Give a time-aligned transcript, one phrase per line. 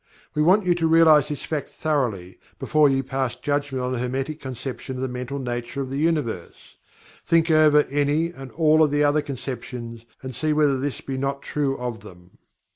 [0.33, 4.39] We want you to realize this fact thoroughly, before you pass judgment on the Hermetic
[4.39, 6.77] conception of the Mental nature of the Universe.
[7.23, 11.43] Think over any and all of the other conceptions, and see whether this be not
[11.43, 12.39] true of them.